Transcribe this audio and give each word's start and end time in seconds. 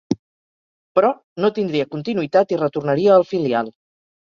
Però, 0.99 1.11
no 1.45 1.51
tindria 1.59 1.87
continuïtat 1.93 2.57
i 2.57 2.61
retornaria 2.65 3.15
al 3.21 3.29
filial. 3.35 3.73